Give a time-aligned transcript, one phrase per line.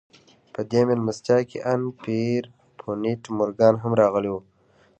[0.53, 4.35] په دې مېلمستيا کې ان پيرپونټ مورګان هم راغلی و.